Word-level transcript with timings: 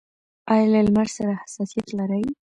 ایا 0.51 0.65
له 0.73 0.79
لمر 0.87 1.07
سره 1.17 1.33
حساسیت 1.43 1.87
لرئ؟ 1.97 2.23